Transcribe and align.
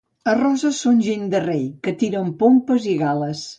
A 0.31 0.33
Roses 0.37 0.79
són 0.85 1.03
gent 1.09 1.27
de 1.35 1.43
rei, 1.45 1.61
que 1.85 1.95
tiren 2.01 2.35
pompes 2.43 2.91
i 2.95 2.99
gales. 3.07 3.49